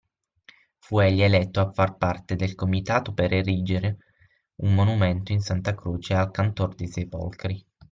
Fu 0.79 0.97
egli 0.97 1.21
eletto 1.21 1.59
a 1.61 1.71
far 1.71 1.95
parte 1.97 2.35
del 2.35 2.55
Comitato 2.55 3.13
per 3.13 3.33
erigere 3.33 3.97
un 4.61 4.73
monumento 4.73 5.31
in 5.31 5.41
Santa 5.41 5.75
Croce 5.75 6.15
al 6.15 6.31
Cantor 6.31 6.73
dei 6.73 6.87
Sepolcri. 6.87 7.63